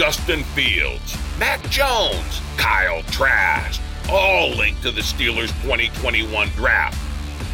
[0.00, 6.98] Justin Fields, Mac Jones, Kyle Trask, all linked to the Steelers 2021 draft.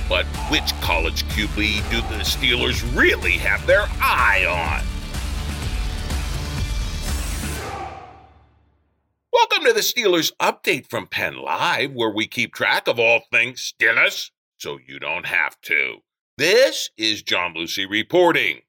[0.09, 4.87] But which college QB do the Steelers really have their eye on?
[9.33, 13.75] Welcome to the Steelers update from Penn Live, where we keep track of all things
[13.77, 15.97] Steelers so you don't have to.
[16.39, 18.61] This is John Lucy reporting.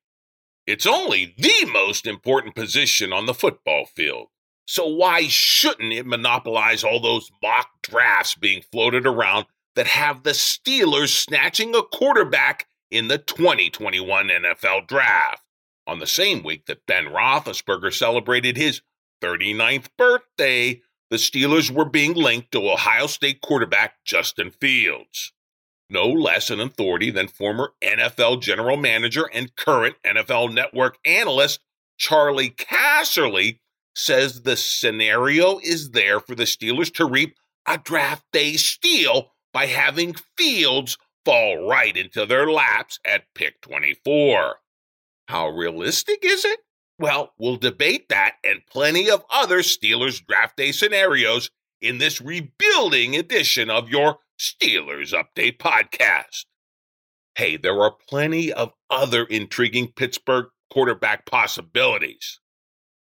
[0.67, 4.27] It's only the most important position on the football field.
[4.65, 10.31] So why shouldn't it monopolize all those mock drafts being floated around that have the
[10.31, 15.43] Steelers snatching a quarterback in the 2021 NFL draft?
[15.87, 18.81] On the same week that Ben Roethlisberger celebrated his
[19.21, 25.31] 39th birthday, the Steelers were being linked to Ohio State quarterback Justin Fields
[25.89, 31.59] no less an authority than former NFL general manager and current NFL network analyst
[31.97, 33.59] Charley Casserly
[33.95, 37.35] says the scenario is there for the Steelers to reap
[37.67, 44.57] a draft day steal by having Fields fall right into their laps at pick 24.
[45.27, 46.59] How realistic is it?
[46.99, 51.49] Well, we'll debate that and plenty of other Steelers draft day scenarios
[51.81, 56.45] in this rebuilding edition of your Steelers Update podcast.
[57.35, 62.39] Hey, there are plenty of other intriguing Pittsburgh quarterback possibilities.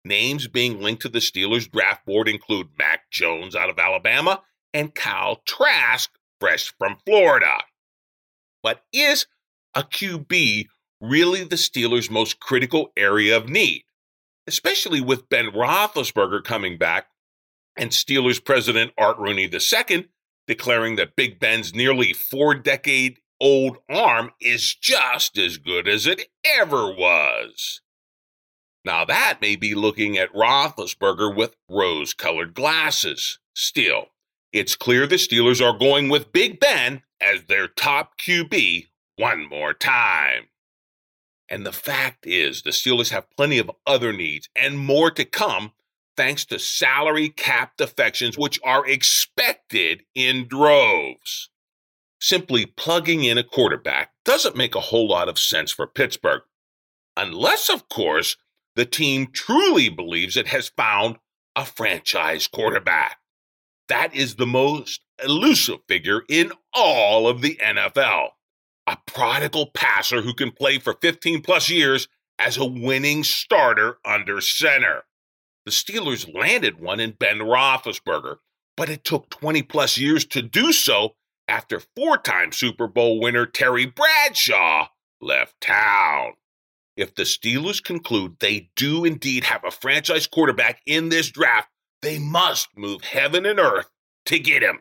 [0.02, 4.40] Names being linked to the Steelers draft board include Mac Jones out of Alabama
[4.72, 6.10] and Kyle Trask,
[6.40, 7.58] fresh from Florida.
[8.62, 9.26] But is
[9.74, 10.68] a QB
[11.02, 13.84] really the Steelers' most critical area of need?
[14.46, 17.08] Especially with Ben Roethlisberger coming back
[17.76, 20.08] and Steelers president Art Rooney II
[20.50, 26.26] declaring that Big Ben's nearly four decade old arm is just as good as it
[26.44, 27.80] ever was.
[28.84, 33.38] Now, that may be looking at Roethlisberger with rose colored glasses.
[33.54, 34.06] Still,
[34.52, 39.72] it's clear the Steelers are going with Big Ben as their top QB one more
[39.72, 40.48] time.
[41.48, 45.74] And the fact is, the Steelers have plenty of other needs and more to come
[46.20, 51.48] thanks to salary cap defections, which are expected in droves.
[52.20, 56.42] Simply plugging in a quarterback doesn't make a whole lot of sense for Pittsburgh,
[57.16, 58.36] unless, of course,
[58.76, 61.16] the team truly believes it has found
[61.56, 63.16] a franchise quarterback.
[63.88, 68.32] That is the most elusive figure in all of the NFL.
[68.86, 74.42] A prodigal passer who can play for 15 plus years as a winning starter under
[74.42, 75.04] center.
[75.70, 78.38] The Steelers landed one in Ben Roethlisberger,
[78.76, 81.14] but it took 20 plus years to do so
[81.46, 84.88] after four time Super Bowl winner Terry Bradshaw
[85.20, 86.32] left town.
[86.96, 91.68] If the Steelers conclude they do indeed have a franchise quarterback in this draft,
[92.02, 93.90] they must move heaven and earth
[94.26, 94.80] to get him.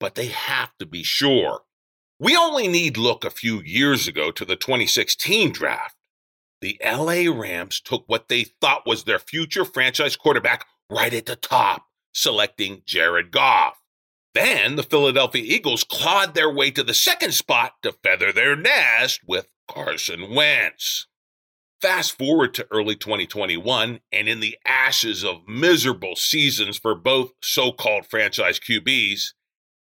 [0.00, 1.64] But they have to be sure.
[2.18, 5.96] We only need look a few years ago to the 2016 draft
[6.62, 11.36] the LA Rams took what they thought was their future franchise quarterback right at the
[11.36, 13.82] top, selecting Jared Goff.
[14.32, 19.20] Then the Philadelphia Eagles clawed their way to the second spot to feather their nest
[19.26, 21.08] with Carson Wentz.
[21.82, 27.72] Fast forward to early 2021, and in the ashes of miserable seasons for both so
[27.72, 29.32] called franchise QBs,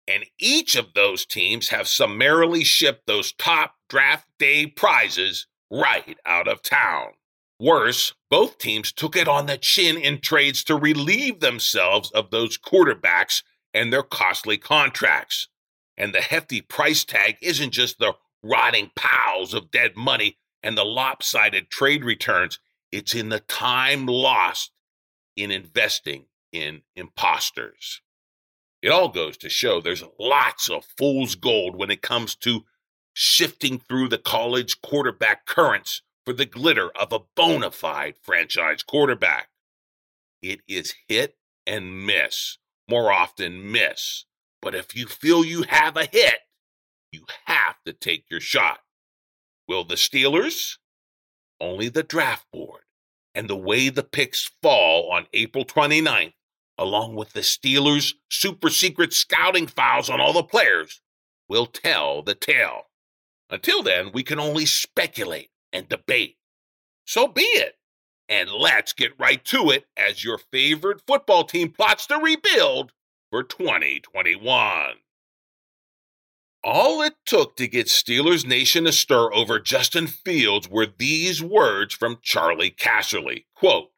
[0.07, 6.49] and each of those teams have summarily shipped those top draft day prizes right out
[6.49, 7.13] of town.
[7.61, 12.57] Worse, both teams took it on the chin in trades to relieve themselves of those
[12.57, 13.43] quarterbacks
[13.75, 15.49] and their costly contracts.
[15.97, 20.85] And the hefty price tag isn't just the rotting piles of dead money and the
[20.85, 22.61] lopsided trade returns.
[22.93, 24.71] It's in the time lost
[25.37, 28.01] in investing in imposters.
[28.81, 32.65] It all goes to show there's lots of fool's gold when it comes to
[33.21, 39.49] shifting through the college quarterback currents for the glitter of a bona fide franchise quarterback.
[40.41, 41.37] It is hit
[41.67, 44.25] and miss, more often miss.
[44.63, 46.43] But if you feel you have a hit,
[47.11, 48.83] you have to take your shot.
[49.67, 50.77] Will the Steelers?
[51.61, 52.83] Only the draft board
[53.35, 56.35] and the way the picks fall on April 29th,
[56.79, 61.01] along with the Steelers' super secret scouting files on all the players,
[61.49, 62.88] will tell the tale.
[63.51, 66.37] Until then, we can only speculate and debate.
[67.07, 67.77] So be it.
[68.29, 72.93] And let's get right to it as your favorite football team plots to rebuild
[73.31, 74.97] for 2021.
[76.65, 82.19] All it took to get Steelers Nation astir over Justin Fields were these words from
[82.21, 83.45] Charley Casserly.
[83.55, 83.91] Quote,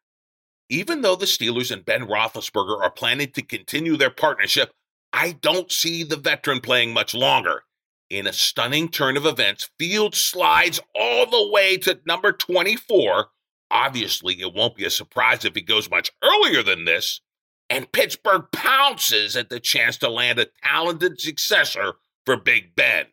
[0.69, 4.71] even though the Steelers and Ben Roethlisberger are planning to continue their partnership,
[5.11, 7.63] I don't see the veteran playing much longer.
[8.11, 13.27] In a stunning turn of events, Fields slides all the way to number 24.
[13.71, 17.21] Obviously, it won't be a surprise if he goes much earlier than this.
[17.69, 21.93] And Pittsburgh pounces at the chance to land a talented successor
[22.25, 23.05] for Big Ben.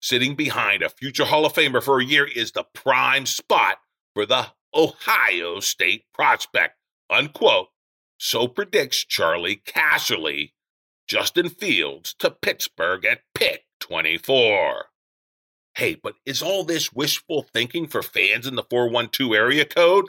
[0.00, 3.76] Sitting behind a future Hall of Famer for a year is the prime spot
[4.12, 6.78] for the Ohio State prospect.
[7.08, 7.68] Unquote.
[8.18, 10.54] So predicts Charley Casserly.
[11.06, 14.86] Justin Fields to Pittsburgh at pick 24.
[15.74, 20.08] Hey, but is all this wishful thinking for fans in the 412 area code?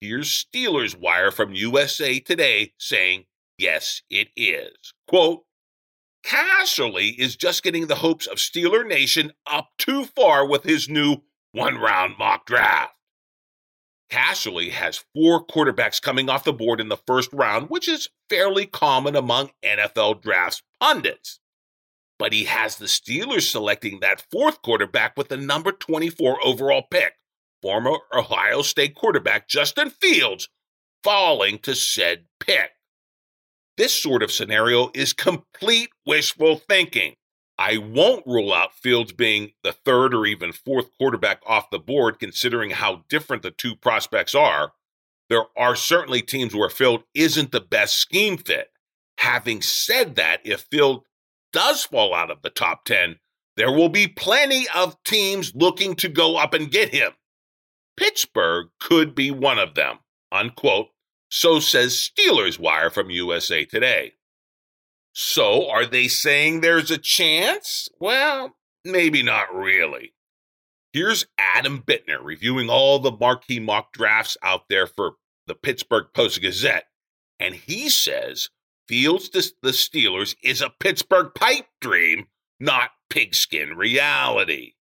[0.00, 3.24] Here's Steelers Wire from USA Today saying,
[3.58, 4.94] yes, it is.
[5.08, 5.42] Quote,
[6.24, 11.18] Casserly is just getting the hopes of Steeler Nation up too far with his new
[11.52, 12.94] one round mock draft.
[14.10, 18.64] Casserly has four quarterbacks coming off the board in the first round, which is fairly
[18.64, 21.40] common among NFL drafts pundits.
[22.18, 27.14] But he has the Steelers selecting that fourth quarterback with the number 24 overall pick,
[27.60, 30.48] former Ohio State quarterback Justin Fields,
[31.04, 32.70] falling to said pick.
[33.76, 37.14] This sort of scenario is complete wishful thinking.
[37.58, 42.18] I won't rule out Fields being the third or even fourth quarterback off the board,
[42.18, 44.72] considering how different the two prospects are.
[45.28, 48.68] There are certainly teams where Field isn't the best scheme fit.
[49.18, 51.04] Having said that, if Field
[51.56, 53.16] does fall out of the top 10,
[53.56, 57.12] there will be plenty of teams looking to go up and get him.
[57.96, 60.00] Pittsburgh could be one of them,
[60.30, 60.88] unquote,
[61.30, 64.12] so says Steelers Wire from USA Today.
[65.14, 67.88] So are they saying there's a chance?
[67.98, 68.54] Well,
[68.84, 70.12] maybe not really.
[70.92, 75.14] Here's Adam Bittner reviewing all the marquee mock drafts out there for
[75.46, 76.88] the Pittsburgh Post Gazette.
[77.40, 78.50] And he says
[78.88, 82.28] Fields to the Steelers is a Pittsburgh pipe dream,
[82.60, 84.74] not pigskin reality.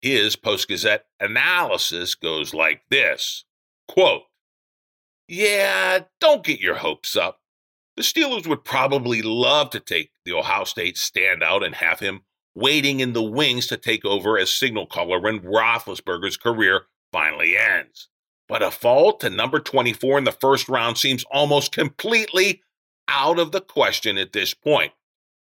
[0.00, 3.44] His Post Gazette analysis goes like this
[3.88, 4.22] quote,
[5.28, 7.40] yeah, don't get your hopes up.
[7.96, 12.22] The Steelers would probably love to take the Ohio State standout and have him
[12.54, 16.82] waiting in the wings to take over as signal caller when Roethlisberger's career
[17.12, 18.08] finally ends.
[18.48, 22.62] But a fall to number 24 in the first round seems almost completely
[23.08, 24.92] out of the question at this point.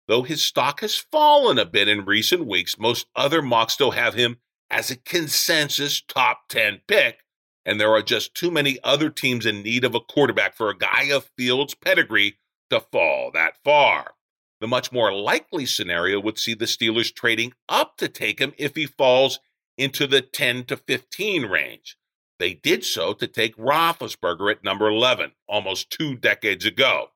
[0.06, 4.14] Though his stock has fallen a bit in recent weeks, most other mocks still have
[4.14, 4.38] him
[4.70, 7.20] as a consensus top 10 pick,
[7.64, 10.76] and there are just too many other teams in need of a quarterback for a
[10.76, 12.38] guy of Fields' pedigree
[12.70, 14.14] to fall that far.
[14.60, 18.74] The much more likely scenario would see the Steelers trading up to take him if
[18.74, 19.40] he falls
[19.76, 21.96] into the 10 to 15 range.
[22.38, 27.10] They did so to take Roethlisberger at number 11 almost two decades ago.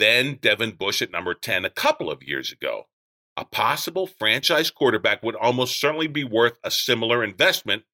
[0.00, 2.88] Then Devin Bush at number 10 a couple of years ago.
[3.36, 7.84] A possible franchise quarterback would almost certainly be worth a similar investment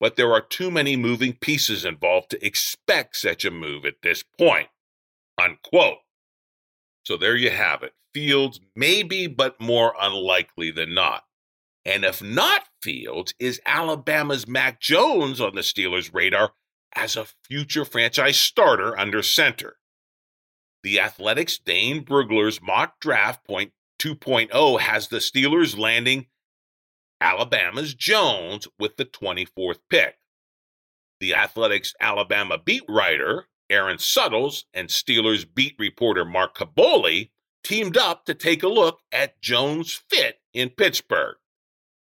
[0.00, 4.24] but there are too many moving pieces involved to expect such a move at this
[4.38, 4.68] point.
[5.40, 5.98] Unquote.
[7.04, 7.92] So there you have it.
[8.14, 11.24] Fields maybe, but more unlikely than not.
[11.84, 16.52] And if not Fields, is Alabama's Mac Jones on the Steelers' radar
[16.94, 19.76] as a future franchise starter under center?
[20.82, 26.26] The Athletic's Dane Brugler's mock draft point 2.0 has the Steelers landing
[27.20, 30.16] Alabama's Jones with the 24th pick.
[31.20, 37.30] The Athletic's Alabama beat writer Aaron Suttles and Steelers beat reporter Mark Kaboly
[37.62, 41.36] teamed up to take a look at Jones' fit in Pittsburgh.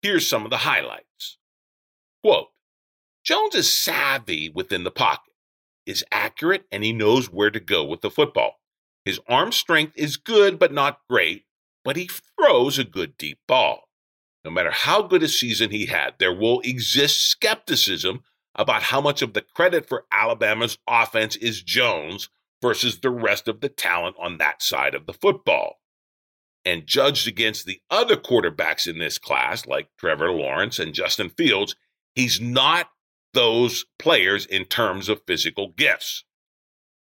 [0.02, 1.38] Here's some of the highlights.
[2.24, 2.50] Quote,
[3.24, 5.34] Jones is savvy within the pocket,
[5.86, 8.60] is accurate, and he knows where to go with the football.
[9.06, 11.46] His arm strength is good, but not great,
[11.84, 13.90] but he throws a good deep ball.
[14.46, 18.24] No matter how good a season he had, there will exist skepticism
[18.56, 22.30] about how much of the credit for Alabama's offense is Jones
[22.62, 25.80] versus the rest of the talent on that side of the football.
[26.66, 31.76] And judged against the other quarterbacks in this class, like Trevor Lawrence and Justin Fields,
[32.16, 32.90] he's not
[33.34, 36.24] those players in terms of physical gifts.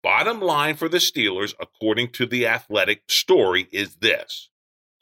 [0.03, 4.49] Bottom line for the Steelers, according to the athletic story, is this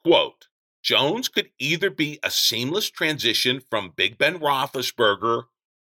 [0.04, 0.48] quote,
[0.84, 5.44] Jones could either be a seamless transition from Big Ben Roethlisberger,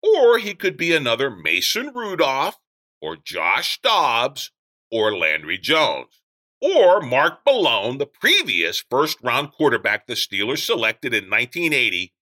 [0.02, 2.58] or he could be another Mason Rudolph,
[3.00, 4.52] or Josh Dobbs,
[4.90, 6.22] or Landry Jones,
[6.60, 12.12] or Mark Malone, the previous first round quarterback the Steelers selected in 1980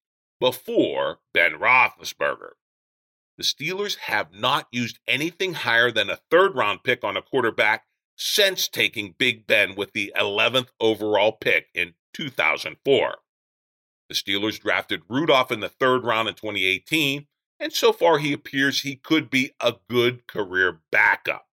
[0.41, 2.53] before Ben Roethlisberger.
[3.37, 7.85] The Steelers have not used anything higher than a third round pick on a quarterback
[8.17, 13.17] since taking Big Ben with the 11th overall pick in 2004.
[14.09, 17.27] The Steelers drafted Rudolph in the third round in 2018,
[17.59, 21.49] and so far he appears he could be a good career backup.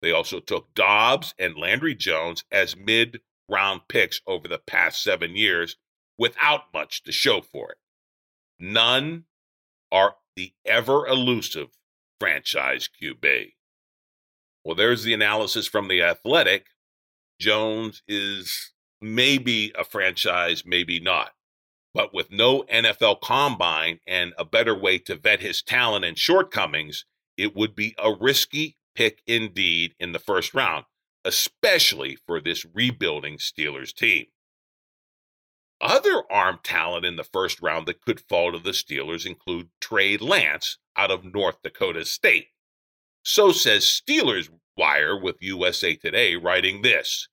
[0.00, 5.36] They also took Dobbs and Landry Jones as mid round picks over the past seven
[5.36, 5.76] years
[6.18, 7.78] without much to show for it.
[8.58, 9.26] None
[9.92, 11.68] are the ever elusive
[12.20, 13.52] franchise QB.
[14.64, 16.66] Well, there's the analysis from the athletic.
[17.40, 21.32] Jones is maybe a franchise, maybe not.
[21.94, 27.04] But with no NFL combine and a better way to vet his talent and shortcomings,
[27.36, 30.84] it would be a risky pick indeed in the first round,
[31.24, 34.26] especially for this rebuilding Steelers team.
[35.82, 40.16] Other arm talent in the first round that could fall to the Steelers include Trey
[40.16, 42.50] Lance out of North Dakota State.
[43.24, 47.26] So says Steelers Wire with USA Today, writing this.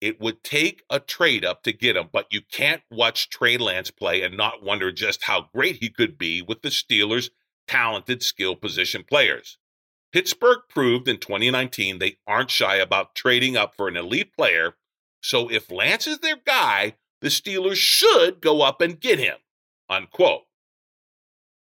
[0.00, 3.92] It would take a trade up to get him, but you can't watch Trey Lance
[3.92, 7.30] play and not wonder just how great he could be with the Steelers'
[7.68, 9.56] talented skill position players.
[10.12, 14.74] Pittsburgh proved in 2019 they aren't shy about trading up for an elite player,
[15.20, 19.36] so if Lance is their guy, the Steelers should go up and get him.
[19.88, 20.42] Unquote.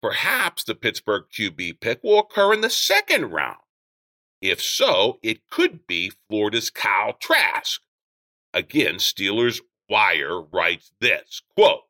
[0.03, 3.59] Perhaps the Pittsburgh QB pick will occur in the second round.
[4.41, 7.81] If so, it could be Florida's Kyle Trask.
[8.55, 11.83] Again, Steelers Wire writes this quote,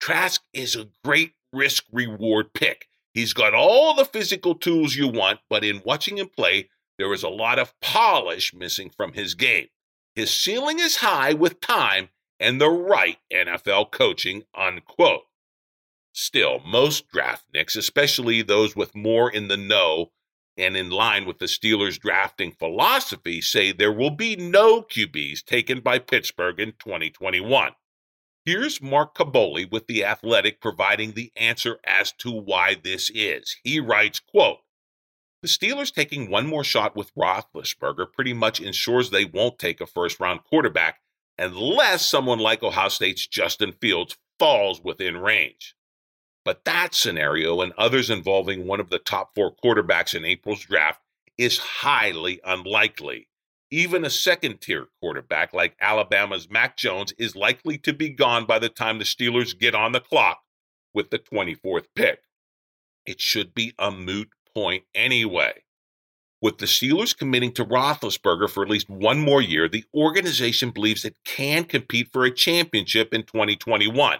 [0.00, 2.88] Trask is a great risk reward pick.
[3.12, 7.22] He's got all the physical tools you want, but in watching him play, there is
[7.22, 9.68] a lot of polish missing from his game.
[10.14, 12.08] His ceiling is high with time,
[12.40, 15.22] and the right NFL coaching, unquote.
[16.12, 20.12] Still, most draftniks, especially those with more in the know
[20.56, 25.80] and in line with the Steelers' drafting philosophy, say there will be no QBs taken
[25.80, 27.72] by Pittsburgh in 2021.
[28.44, 33.56] Here's Mark Kaboly with The Athletic providing the answer as to why this is.
[33.62, 34.58] He writes, quote,
[35.42, 39.86] the Steelers taking one more shot with Roethlisberger pretty much ensures they won't take a
[39.86, 40.98] first round quarterback
[41.38, 45.74] unless someone like Ohio State's Justin Fields falls within range.
[46.44, 51.00] But that scenario and others involving one of the top four quarterbacks in April's draft
[51.36, 53.28] is highly unlikely.
[53.70, 58.58] Even a second tier quarterback like Alabama's Mac Jones is likely to be gone by
[58.58, 60.40] the time the Steelers get on the clock
[60.94, 62.20] with the 24th pick.
[63.04, 65.62] It should be a moot point anyway.
[66.40, 71.04] With the Steelers committing to Roethlisberger for at least one more year, the organization believes
[71.04, 74.18] it can compete for a championship in 2021.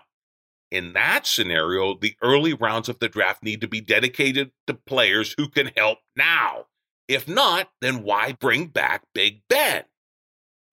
[0.70, 5.34] In that scenario, the early rounds of the draft need to be dedicated to players
[5.36, 6.66] who can help now.
[7.06, 9.84] If not, then why bring back Big Ben?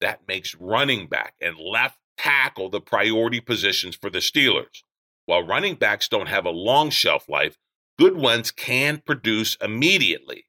[0.00, 4.82] That makes running back and left tackle the priority positions for the Steelers.
[5.24, 7.56] While running backs don't have a long shelf life,
[7.98, 10.44] good ones can produce immediately.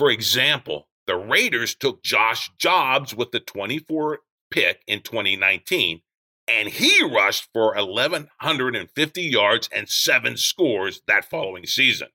[0.00, 6.00] For example, the Raiders took Josh Jacobs with the 24 pick in 2019,
[6.48, 12.08] and he rushed for 1,150 yards and seven scores that following season.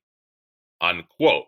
[0.82, 1.46] Unquote.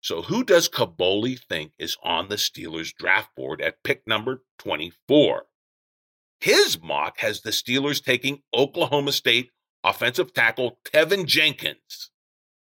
[0.00, 5.46] So, who does Kaboly think is on the Steelers draft board at pick number 24?
[6.38, 9.50] His mock has the Steelers taking Oklahoma State
[9.82, 12.12] offensive tackle Teven Jenkins.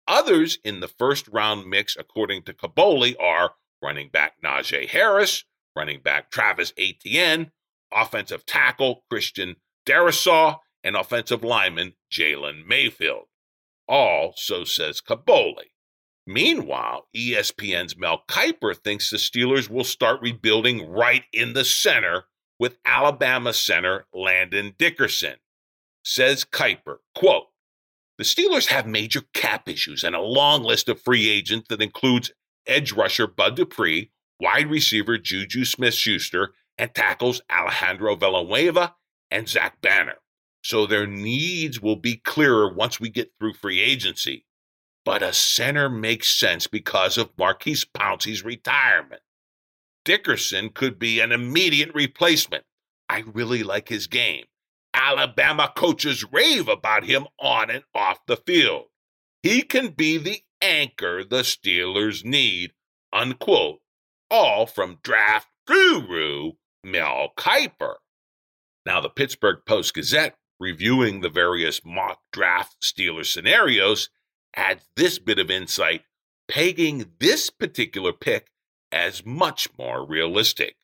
[0.10, 6.02] Others in the first round mix, according to Kaboly, are running back Najee Harris, running
[6.02, 7.52] back Travis Etienne,
[7.94, 13.26] offensive tackle Christian Darrisaw, and offensive lineman Jalen Mayfield.
[13.88, 15.72] all, so says Kaboly.
[16.26, 22.26] Meanwhile, ESPN's Mel Kiper thinks the Steelers will start rebuilding right in the center
[22.60, 25.38] with Alabama center Landon Dickerson.
[26.04, 27.48] Says Kiper, quote,
[28.20, 32.34] the Steelers have major cap issues and a long list of free agents that includes
[32.68, 34.12] edge rusher Bud Dupree,
[34.42, 38.94] wide receiver Juju Smith Schuster, and tackles Alejandro Villanueva
[39.32, 40.18] and Zach Banner.
[40.62, 44.46] So their needs will be clearer once we get through free agency.
[45.06, 49.22] But a center makes sense because of Maurkice Pouncey's retirement.
[50.04, 52.66] Dickerson could be an immediate replacement.
[53.08, 54.44] I really like his game.
[54.94, 58.86] Alabama coaches rave about him on and off the field.
[59.44, 62.74] He can be the anchor the Steelers need,
[63.14, 63.80] unquote.
[64.32, 66.54] All from draft guru
[66.84, 67.96] Mel Kiper.
[68.86, 74.10] Now, the Pittsburgh Post Gazette, reviewing the various mock draft Steelers scenarios,
[74.56, 76.04] adds this bit of insight,
[76.48, 78.52] pegging this particular pick
[78.92, 80.76] as much more realistic.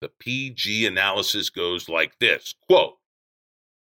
[0.00, 2.96] The PG analysis goes like this quote,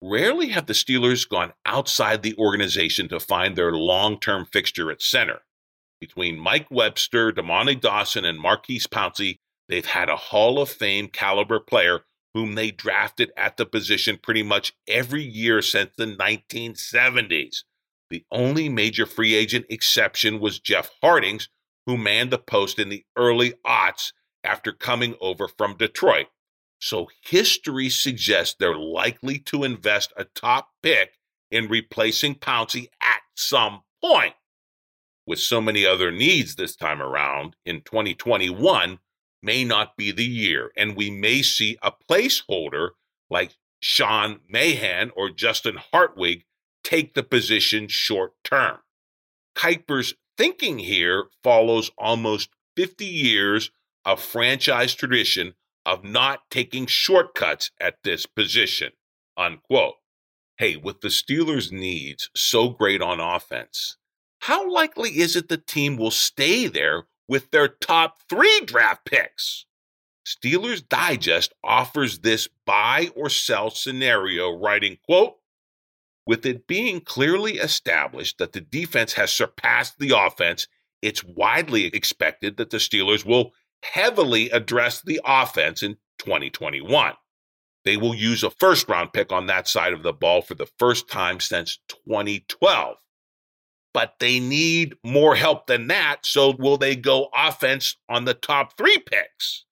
[0.03, 5.03] Rarely have the Steelers gone outside the organization to find their long term fixture at
[5.03, 5.41] center.
[6.01, 11.61] Between Mike Webster, Dermontti Dawson, and Maurkice Pouncey, they've had a Hall of Fame caliber
[11.61, 17.65] player whom they drafted at the position pretty much every year since the 1970s.
[18.09, 21.49] The only major free agent exception was Jeff Hartings,
[21.87, 26.27] who manned the post in the early aughts after coming over from Detroit.
[26.81, 31.19] So history suggests they're likely to invest a top pick
[31.51, 34.35] in replacing Pouncey at some point.
[35.27, 38.99] With so many other needs this time around, in 2021
[39.43, 42.91] may not be the year, and we may see a placeholder
[43.29, 46.45] like Sean Mahan or Justin Hartwig
[46.83, 48.79] take the position short term.
[49.55, 53.71] Kiper's thinking here follows almost 50 years
[54.05, 55.55] of franchise tradition
[55.87, 58.93] of not taking shortcuts at this position.
[59.37, 59.95] Unquote.
[60.59, 63.97] Hey, with the Steelers' needs so great on offense,
[64.41, 69.65] how likely is it the team will stay there with their top three draft picks?
[70.27, 75.37] Steelers Digest offers this buy or sell scenario, writing, quote,
[76.27, 80.69] with it being clearly established that the defense has surpassed the offense,
[81.03, 87.15] it's widely expected that the Steelers will heavily address the offense in 2021.
[87.85, 90.69] They will use a first round pick on that side of the ball for the
[90.79, 92.97] first time since 2012.
[93.93, 96.25] But they need more help than that.
[96.25, 99.65] So will they go offense on the top three picks?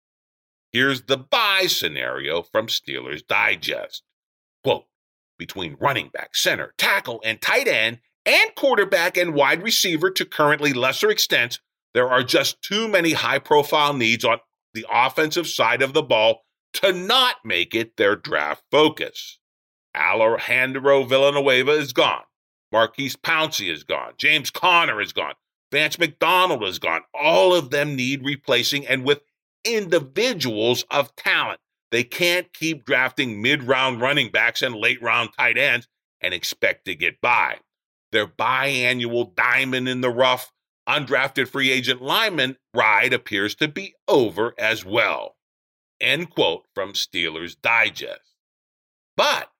[0.72, 4.02] Here's the buy scenario from Steelers Digest.
[4.64, 4.84] Quote,
[5.38, 10.72] between running back, center, tackle, and tight end, and quarterback and wide receiver to currently
[10.72, 11.60] lesser extents,
[11.94, 14.38] there are just too many high profile needs on
[14.74, 16.42] the offensive side of the ball
[16.74, 19.38] to not make it their draft focus.
[19.96, 22.22] Alejandro Villanueva is gone.
[22.70, 24.12] Maurkice Pouncey is gone.
[24.18, 25.34] James Conner is gone.
[25.72, 27.02] Vance McDonald is gone.
[27.14, 29.22] All of them need replacing and with
[29.64, 31.60] individuals of talent.
[31.90, 35.88] They can't keep drafting mid round running backs and late round tight ends
[36.20, 37.58] and expect to get by.
[38.12, 40.52] Their biannual diamond in the rough
[40.88, 45.36] undrafted free agent lineman ride appears to be over as well.
[46.00, 48.34] End quote from Steelers Digest.
[49.16, 49.50] But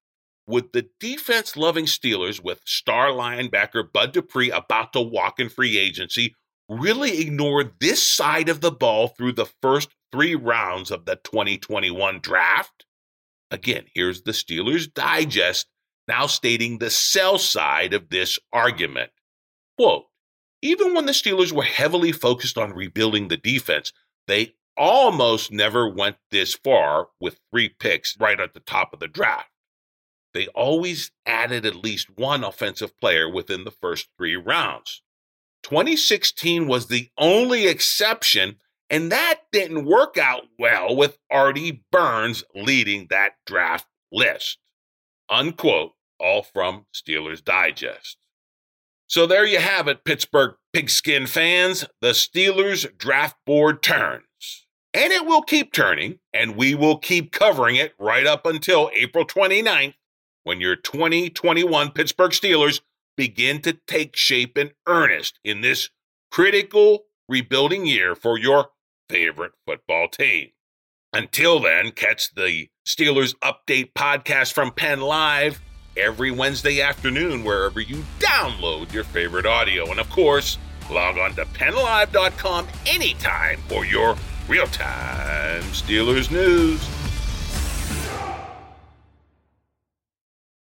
[0.47, 5.77] with the defense loving Steelers with star linebacker Bud Dupree about to walk in free
[5.77, 6.35] agency,
[6.69, 12.21] really ignore this side of the ball through the first three rounds of the 2021
[12.21, 12.87] draft?
[13.51, 15.67] Again, here's the Steelers Digest
[16.09, 19.11] now stating the sell side of this argument.
[19.77, 20.07] Quote,
[20.63, 23.93] even when the Steelers were heavily focused on rebuilding the defense,
[24.27, 29.09] they almost never went this far with three picks right at the top of the
[29.09, 29.51] draft.
[30.35, 35.03] They always added at least one offensive player within the first three rounds.
[35.65, 38.57] 2016 was the only exception,
[38.89, 44.59] and that didn't work out well with Artie Burns leading that draft list.
[45.29, 48.17] Unquote, all from Steelers Digest.
[49.09, 51.87] So there you have it, Pittsburgh pigskin fans.
[52.03, 54.67] The Steelers draft board turns.
[54.93, 59.25] And it will keep turning, and we will keep covering it right up until April
[59.25, 59.95] 29th
[60.45, 62.81] when your 2021 Pittsburgh Steelers
[63.17, 65.89] begin to take shape in earnest in this
[66.31, 68.69] critical rebuilding year for your
[69.09, 70.51] favorite football team.
[71.15, 75.61] Until then, catch the Steelers Update podcast from Penn Live
[75.99, 79.91] every Wednesday afternoon wherever you download your favorite audio.
[79.91, 80.59] And of course,
[80.91, 84.17] log on to PennLive.com anytime for your
[84.49, 86.98] real time Steelers news.